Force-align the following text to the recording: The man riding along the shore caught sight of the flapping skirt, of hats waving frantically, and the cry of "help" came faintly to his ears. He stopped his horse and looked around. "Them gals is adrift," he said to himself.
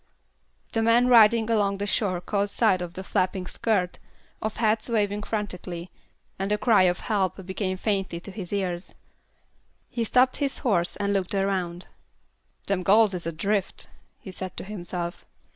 The 0.73 0.81
man 0.81 1.09
riding 1.09 1.47
along 1.47 1.77
the 1.77 1.85
shore 1.85 2.21
caught 2.21 2.49
sight 2.49 2.81
of 2.81 2.95
the 2.95 3.03
flapping 3.03 3.45
skirt, 3.45 3.99
of 4.41 4.55
hats 4.57 4.89
waving 4.89 5.21
frantically, 5.21 5.91
and 6.39 6.49
the 6.49 6.57
cry 6.57 6.81
of 6.89 7.01
"help" 7.01 7.39
came 7.55 7.77
faintly 7.77 8.19
to 8.21 8.31
his 8.31 8.51
ears. 8.51 8.95
He 9.89 10.03
stopped 10.03 10.37
his 10.37 10.57
horse 10.65 10.95
and 10.95 11.13
looked 11.13 11.35
around. 11.35 11.85
"Them 12.65 12.81
gals 12.81 13.13
is 13.13 13.27
adrift," 13.27 13.91
he 14.17 14.31
said 14.31 14.57
to 14.57 14.63
himself. 14.63 15.27